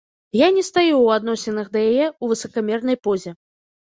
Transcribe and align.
Я 0.39 0.45
не 0.53 0.61
стаю 0.69 0.85
ў 1.01 1.07
адносінах 1.19 1.67
да 1.75 1.79
яе 1.89 2.07
ў 2.21 2.25
высакамернай 2.31 2.97
позе. 3.09 3.35